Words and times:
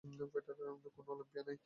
কোনো 0.03 1.09
অলিম্পিয়া 1.13 1.43
নেই। 1.47 1.57